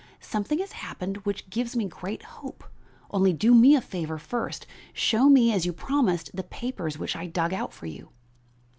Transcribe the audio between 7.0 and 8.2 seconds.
I dug out for you."